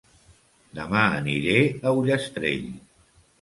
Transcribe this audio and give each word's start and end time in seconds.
Dema 0.77 1.01
aniré 1.17 1.59
a 1.67 1.93
Ullastrell 1.99 2.67